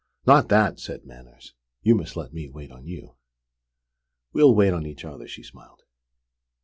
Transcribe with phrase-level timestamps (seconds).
[0.25, 1.53] "Not that!" said Manners.
[1.83, 3.17] "You must let me wait on you!"
[4.33, 5.83] "We'll wait on each other," she smiled.